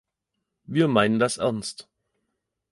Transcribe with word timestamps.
Wir 0.65 0.87
meinen 0.87 1.19
das 1.19 1.37
ernst. 1.37 1.87